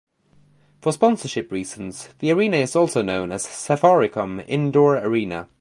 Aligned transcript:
For 0.79 0.91
sponsorship 0.93 1.51
reasons, 1.51 2.09
the 2.17 2.31
arena 2.31 2.57
is 2.57 2.75
also 2.75 3.03
known 3.03 3.31
as 3.31 3.45
Safaricom 3.45 4.43
Indoor 4.47 4.97
Arena. 4.97 5.47